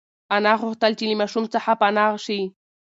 انا 0.35 0.53
غوښتل 0.61 0.91
چې 0.97 1.03
له 1.09 1.15
ماشوم 1.21 1.45
څخه 1.53 1.71
پنا 1.81 2.05
شي. 2.25 2.41